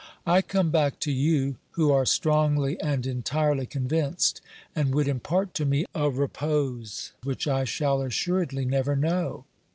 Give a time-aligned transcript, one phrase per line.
[0.25, 1.11] I come back 2 12 OBERMANN to
[1.51, 4.41] you who are strongly and entirely convinced,
[4.75, 9.45] and would impart to me a repose which I shall assuredly never know.